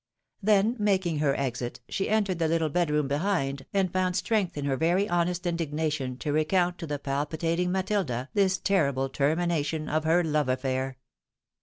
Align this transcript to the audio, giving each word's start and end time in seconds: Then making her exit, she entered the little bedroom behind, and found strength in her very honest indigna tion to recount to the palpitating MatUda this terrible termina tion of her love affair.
Then 0.41 0.77
making 0.79 1.19
her 1.19 1.35
exit, 1.39 1.79
she 1.87 2.09
entered 2.09 2.39
the 2.39 2.47
little 2.47 2.69
bedroom 2.69 3.07
behind, 3.07 3.67
and 3.71 3.93
found 3.93 4.15
strength 4.15 4.57
in 4.57 4.65
her 4.65 4.75
very 4.75 5.07
honest 5.07 5.43
indigna 5.43 5.91
tion 5.91 6.17
to 6.17 6.33
recount 6.33 6.79
to 6.79 6.87
the 6.87 6.97
palpitating 6.97 7.69
MatUda 7.69 8.29
this 8.33 8.57
terrible 8.57 9.09
termina 9.11 9.63
tion 9.63 9.87
of 9.87 10.03
her 10.03 10.23
love 10.23 10.49
affair. 10.49 10.97